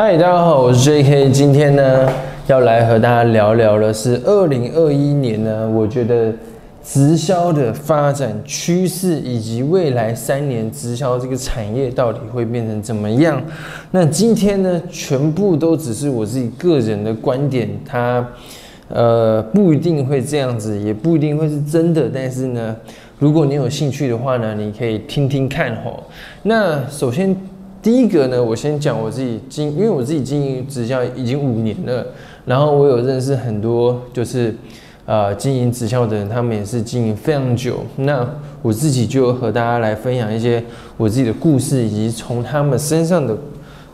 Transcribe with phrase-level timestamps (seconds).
[0.00, 1.28] 嗨，大家好，我是 J.K。
[1.32, 2.08] 今天呢，
[2.46, 6.32] 要来和大家聊聊的是二零二一年呢，我觉得
[6.84, 13.42] 直销的发展趋势以及未来三年直销这个产业到底会变成怎么样。
[13.90, 18.24] 那今天呢，全部都只是我自己个人的观点，它
[18.90, 22.08] 呃不一定会这样子，也不一定会是真的。
[22.08, 22.76] 但是呢，
[23.18, 26.04] 如果你有兴趣的话呢，你可以听听看吼。
[26.44, 27.36] 那首先。
[27.80, 32.04] 第一个呢，我先讲我自己经，因为我自己经营直销已经五年了，
[32.44, 34.52] 然后我有认识很多就是
[35.06, 37.78] 呃经营直销的人，他们也是经营非常久。
[37.96, 38.28] 那
[38.62, 40.62] 我自己就和大家来分享一些
[40.96, 43.36] 我自己的故事，以及从他们身上的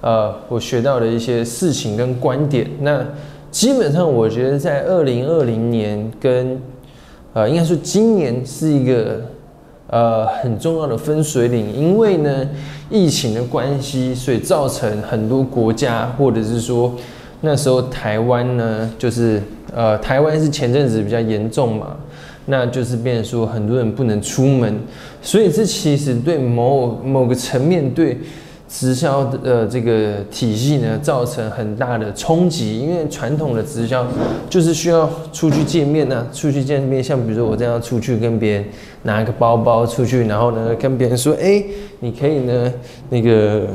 [0.01, 2.67] 呃我学到的一些事情跟观点。
[2.81, 3.05] 那
[3.51, 6.59] 基本上我觉得在二零二零年跟
[7.35, 9.21] 呃应该说今年是一个。
[9.89, 12.49] 呃，很重要的分水岭，因为呢，
[12.91, 16.95] 疫情的关系，所以造成很多国家，或者是说
[17.43, 19.43] 那时候台湾呢，就是
[19.75, 21.97] 呃，台湾是前阵子比较严重嘛，
[22.47, 24.79] 那就是变说很多人不能出门，
[25.21, 28.19] 所以这其实对某某个层面对。
[28.77, 34.05] 直销的这个体系呢，造成很大的冲击，因为传统的直销
[34.51, 38.65] 就是需要出去见面呢，出去见面，像比如说我这样出去跟别人
[39.05, 41.63] 拿一个包包出去，然后呢跟别人说，哎，
[42.01, 42.73] 你可以呢
[43.11, 43.69] 那个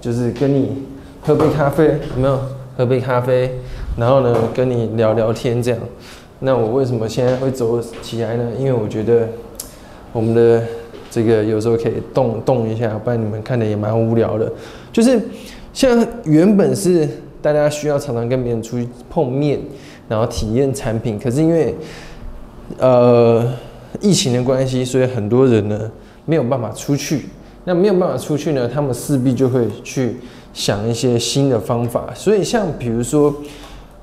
[0.00, 0.84] 就是跟你
[1.20, 2.40] 喝杯咖啡，有没有？
[2.76, 3.50] 喝杯咖啡，
[3.98, 5.80] 然后呢跟你聊聊天这样。
[6.38, 8.44] 那我为什么现在会走起来呢？
[8.56, 9.28] 因为我觉得
[10.12, 10.62] 我们的。
[11.10, 14.50] 这个有时候可以动动一下，不然你们看的也蛮无聊的。
[14.92, 15.20] 就是
[15.72, 17.08] 像原本是
[17.42, 19.60] 大家需要常常跟别人出去碰面，
[20.08, 21.74] 然后体验产品，可是因为
[22.78, 23.52] 呃
[24.00, 25.90] 疫情的关系，所以很多人呢
[26.24, 27.26] 没有办法出去。
[27.64, 30.16] 那没有办法出去呢，他们势必就会去
[30.54, 32.08] 想一些新的方法。
[32.14, 33.34] 所以像比如说，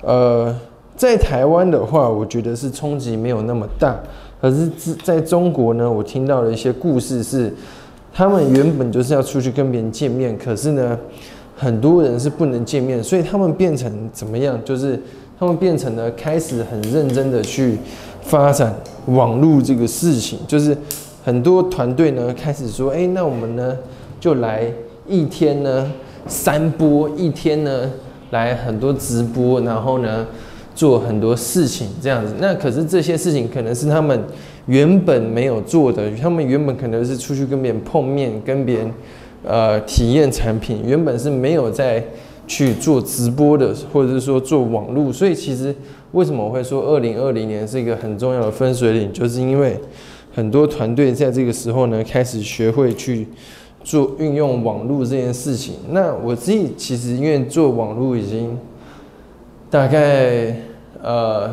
[0.02, 0.54] 呃，
[0.98, 3.96] 在台湾的话，我觉得是冲击没有那么大。
[4.40, 4.68] 可是
[5.04, 7.54] 在中国呢，我听到了一些故事，是
[8.12, 10.98] 他们原本就是要出去跟别人见面，可是呢，
[11.56, 14.58] 很多人是不能见面，所以他们变成怎么样？
[14.64, 15.00] 就是
[15.38, 17.78] 他们变成了开始很认真的去
[18.22, 18.74] 发展
[19.06, 20.76] 网络这个事情，就是
[21.24, 23.76] 很多团队呢开始说，哎，那我们呢
[24.18, 24.68] 就来
[25.06, 25.88] 一天呢
[26.26, 27.88] 三播，一天呢
[28.30, 30.26] 来很多直播，然后呢。
[30.78, 34.22] 做很多事情这样子，那可是这些事情可能是他们
[34.66, 38.92] 原本没有做的，他们原本可能是出去跟别人碰面，跟别人
[39.42, 42.00] 呃体验产品，原本是没有在
[42.46, 45.12] 去做直播的，或者是说做网络。
[45.12, 45.74] 所以其实
[46.12, 49.76] 为什么我会说二零二零年是一个很重要的分水岭，就是因为
[50.32, 53.26] 很多团队在这个时候呢开始学会去
[53.82, 55.74] 做运用网络这件事情。
[55.90, 58.56] 那我自己其实因为做网络已经
[59.68, 60.54] 大概。
[61.02, 61.50] 呃，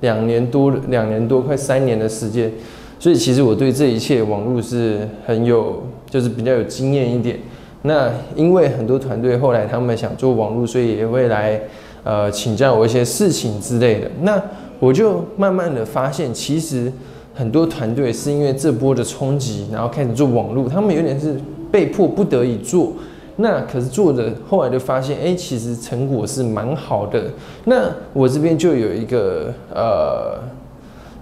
[0.00, 2.52] 两年多，两年多，快三年的时间，
[2.98, 7.38] 所以其实我对这一切网络是很有，就是比较有经验一点。
[7.82, 11.60] 那因为很多团队后来他们想做网络，所以也会来
[12.04, 14.10] 呃请教我一些事情之类的。
[14.22, 14.42] 那
[14.78, 16.92] 我就慢慢的发现，其实
[17.34, 21.36] 很多团队是因为这波的冲击，然后开始做网络，他们有点是
[21.70, 22.92] 被迫不得已做。
[23.38, 27.24] 那可是做的，后来就发现，哎，其实成果是蛮好的。
[27.66, 30.38] 那我这边就有一个呃，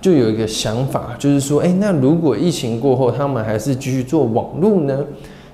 [0.00, 5.04] 就有一个想法，就是说，哎，那如果疫情过后，他们还是继续做网络呢？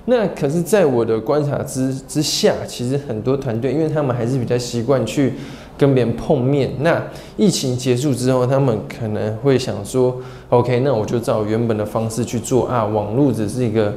[0.05, 5.33] 那可是，在我的观察之之下，其实很多团队，因为他们还是比较习惯去
[5.75, 6.69] 跟别人碰面。
[6.81, 7.01] 那
[7.37, 10.15] 疫情结束之后，他们可能会想说
[10.49, 13.91] ，OK，那我就照原本的方式去做啊，网络只是一个。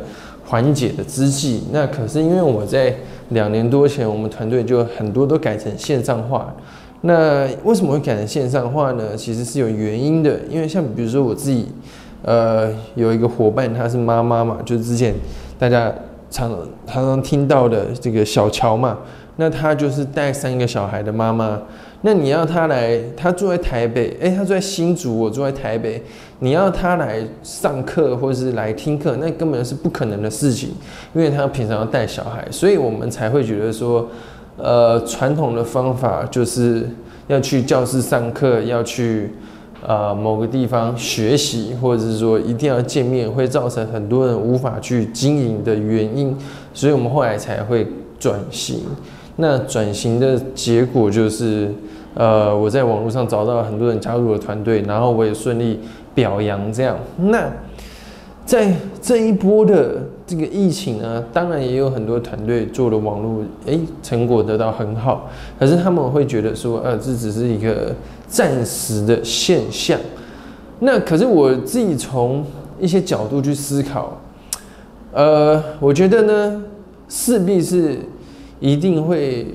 [0.54, 2.94] 缓解的之际，那可是因为我在
[3.31, 6.54] 两年多前，我们团队就很多都改成线上化。
[7.00, 9.16] 那为什么会改成线上化呢？
[9.16, 10.38] 其实是有原因的。
[10.48, 11.66] 因为像比如说我自己，
[12.22, 15.12] 呃，有一个伙伴，她是妈妈嘛，就是之前
[15.59, 15.92] 大家
[16.30, 16.48] 常
[16.86, 18.98] 常常听到的这个小乔嘛，
[19.36, 21.60] 那她就是带三个小孩的妈妈。
[22.07, 26.03] 那你要他来，他住在台北，诶，他住在新竹，我住在台北，
[26.41, 30.69] 你要他来上课或是来听课，那根本是不可能的事情，
[31.15, 34.07] 因为他平常要带小孩，所以我们才会觉得说，
[34.59, 36.87] 呃，传统的方法就是
[37.28, 39.30] 要去教室上课，要去
[39.80, 46.37] 呃某个地方学习，或者是说一定要见面，会造成很多人无法去经营的原因，
[46.75, 47.87] 所以我们后来才会
[48.19, 48.80] 转型。
[49.36, 51.71] 那转型的结果就是。
[52.16, 55.81] 呃，我在网络上找到很多人加入了团队，然后我也顺利
[56.15, 56.97] 表扬这样。
[57.16, 57.51] 那
[58.47, 58.72] 在
[59.03, 65.28] 这一波的这个疫情呢，当然也有很多团队做了网络，诶，成果得到很好，
[65.59, 67.92] 可是他们会觉得说，呃，这只是一个
[68.28, 69.98] 暂时的现象。
[70.78, 72.45] 那可是我自己从
[72.78, 74.16] 一些角度去思考，
[75.13, 76.63] 呃，我觉得呢，
[77.09, 77.98] 势必是
[78.65, 79.47] 一定会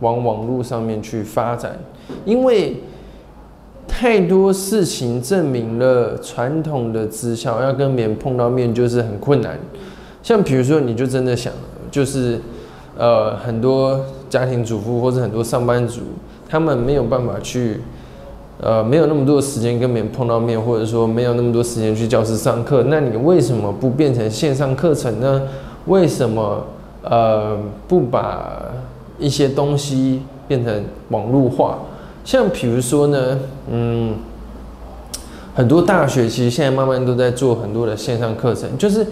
[0.00, 1.78] 往网络上面去发展，
[2.24, 2.76] 因为。
[3.90, 9.58] 太多事情证明了传统的直销要跟别人碰到面就是很困难，
[10.22, 11.52] 像比如说你就真的想，
[11.90, 12.38] 就是
[12.96, 16.02] 呃很多家庭主妇或者很多上班族，
[16.46, 17.80] 他们没有办法去，
[18.60, 25.42] 呃没有那么多时间跟别人碰到面，或者说没有那么多时间去教室上课，那你为什么不变成线上课程呢？
[25.86, 26.62] 为什么
[27.02, 28.62] 呃不把
[29.18, 31.78] 一些东西变成网络化？
[32.24, 33.38] 像比如说呢，
[33.70, 34.14] 嗯，
[35.54, 38.68] 很多大学其实现在慢慢都在做很多的线上课程。
[38.76, 39.06] 就是，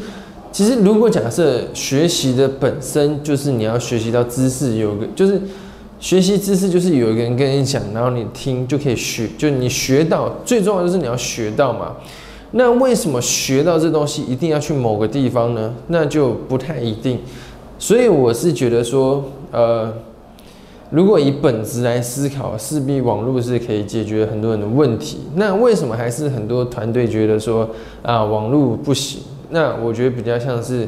[0.53, 5.41] 其实如果假设学习的本身就是你要学习到知识，有个就是
[5.99, 11.97] 学习知识就是有一个人跟你讲，然后你听就可以学，就你学到最重要就是你要学到嘛。
[12.53, 15.75] 那为什么学到这东西一定要去某个地方呢？
[15.88, 17.19] 那就不太一定。
[17.78, 19.93] 所以我是觉得说，呃。
[20.88, 25.19] 如果以本质来思考，势必网络是可以解决很多人的问题。
[25.34, 27.69] 那为什么还是很多团队觉得说
[28.05, 29.20] 啊网络不行？
[29.50, 30.87] 那我觉得比较像是，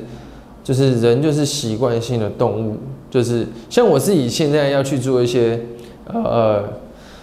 [0.62, 2.76] 就是人就是习惯性的动物，
[3.10, 5.58] 就是像我自己现在要去做一些，
[6.06, 6.62] 呃，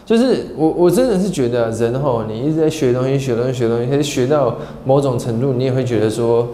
[0.06, 4.53] 就是我我真的是觉得人吼，你一直在学东西、学东西、学东西，可是学到
[4.83, 6.45] 某种程度，你也会觉得说。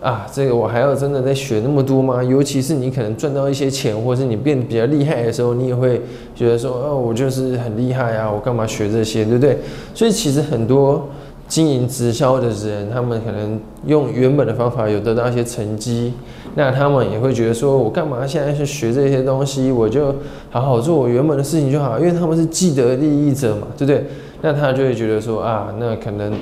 [0.00, 2.24] 啊，这个我还要真的在学那么多吗？
[2.24, 6.00] 尤其是你可能赚到一些钱，或是你变得比较厉害的时候，你也会
[6.34, 9.58] 觉得说，哦，我就是很厉害啊，我干嘛学这些，对不对？
[9.94, 11.06] 所以其实很多
[11.46, 16.14] 经营直销的人，他们可能用原本的方法有得到一些成绩，
[16.54, 19.70] 那他们也会觉得说，我干嘛现在去学这些东西？
[19.70, 20.14] 我就
[20.48, 24.06] 好好做我原本的事情就好，因为他们是既得利益者嘛，对不对？
[24.40, 26.32] 那他就会觉得说，啊，那可能。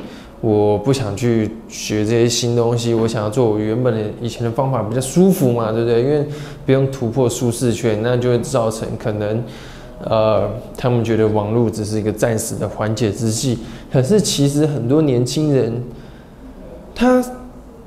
[0.40, 6.00] 我不想去学这些新东西，我想要做我原本的以前的方法比较舒服嘛，对不对？
[6.00, 6.24] 因为
[6.64, 9.42] 不用突破舒适圈，那就会造成可能，
[10.04, 13.58] 呃，他们觉得网络只是一个暂时的缓解之计。
[13.92, 15.82] 可是其实很多年轻人，
[16.94, 17.20] 他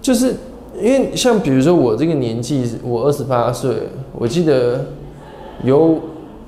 [0.01, 0.35] 就是
[0.81, 3.73] 因为像比如说我这个年纪，我二十八岁，
[4.11, 4.85] 我记得
[5.63, 5.97] 有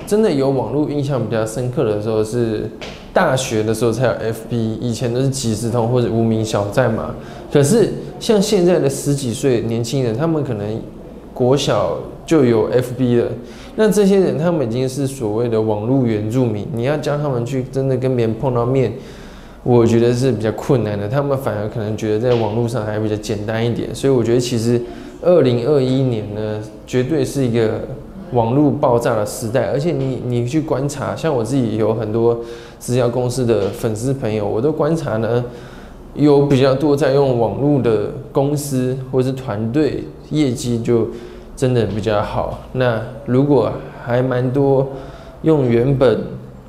[0.06, 2.70] 真的有网络印象比较深刻的时候是。
[3.14, 7.14] 大学的时候才有 FB，以前都是即时通或者无名小站嘛。
[7.52, 10.82] 可是像现在的十几岁年轻人，他们可能
[11.32, 13.28] 国小就有 FB 了。
[13.76, 18.92] 那这些人他们已经是所谓的网络原住民，你要教他们去真的跟别人碰到面，
[19.62, 21.08] 我觉得是比较困难的。
[21.08, 23.94] 他们反而可能觉得在网络上还比较简单一点。
[23.94, 24.82] 所以我觉得其实
[25.22, 27.82] 二零二一年呢，绝对是一个。
[28.34, 32.40] 网络爆炸的时代，而且你你去观察，像我自己有很多
[32.80, 35.44] 直销公司的粉丝朋友，我都观察呢，
[36.16, 41.08] 有比较多在用网络的公司或是团队，业绩就
[41.56, 42.60] 真的比较好。
[42.74, 43.72] 那如果
[44.04, 44.88] 还蛮多
[45.44, 46.20] 用原本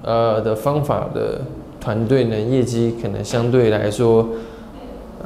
[0.03, 1.41] 呃的方法的
[1.81, 4.27] 团队呢，业绩可能相对来说，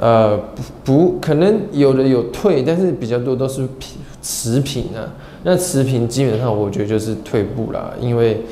[0.01, 0.39] 呃
[0.85, 5.13] 不不可能有的有退，但是比较多都是平持平啊。
[5.45, 8.43] 那持平基本上我觉得就是退步啦，因为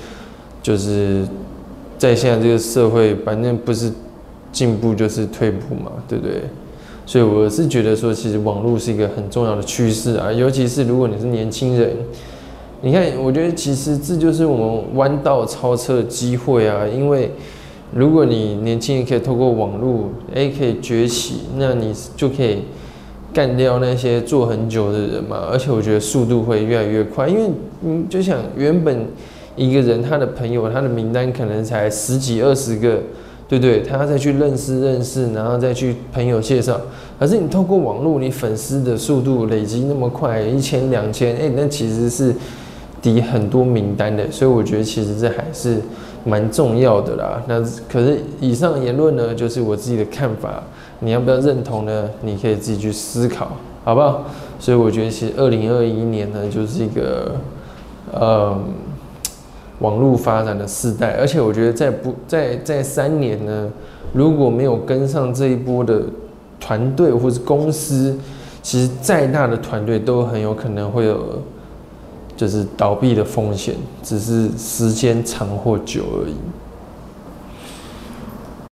[0.63, 1.27] 就是
[1.99, 3.93] 在现在这个社会，反正不是
[4.53, 6.43] 进步就是退步嘛，对不对？
[7.05, 11.97] 所以我是觉得说，其实网络是一个很重要的趋势啊，尤其是如果你是年轻人，
[12.83, 17.31] 你看，我觉得其实这就是我们弯道超车的机会啊，因为
[17.93, 22.63] 如果你年轻人可以透过网络，哎，可以崛起，那你就可以。
[23.37, 27.51] 干掉那些做很久的人嘛，而且我觉得速度会越来越快，因为
[27.81, 29.07] 你就想原本
[29.55, 32.99] 一个人他的朋友他的名单可能才十几二十个，
[33.47, 33.83] 对不对？
[33.83, 36.81] 他再去认识认识，然后再去朋友介绍，
[37.21, 42.35] 可是你透过网络，你粉丝的速度累积那么快，一千两千，哎，那其实是
[43.03, 45.77] 抵很多名单的，所以我觉得其实这还是
[46.25, 47.43] 蛮重要的啦。
[47.47, 50.63] 那可是以上言论呢，就是我自己的看法。
[51.01, 52.09] 你要不要认同呢？
[52.23, 53.53] 你可以自己去思考，
[53.85, 54.25] 好不好？
[54.59, 57.37] 所以我觉得，其实二零二一年呢，就是一个
[58.13, 58.59] 呃
[59.81, 61.17] 网络发展的时代。
[61.21, 63.71] 而且我觉得，在不在在三年呢，
[64.15, 66.03] 如果没有跟上这一波的
[66.59, 68.17] 团队或是公司，
[68.63, 71.39] 其实再大的团队都很有可能会有
[72.35, 76.35] 就是倒闭的风险，只是时间长或久而已。